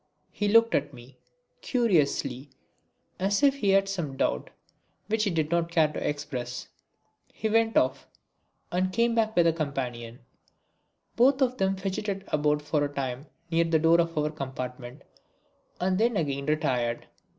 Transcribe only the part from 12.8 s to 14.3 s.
a time near the door of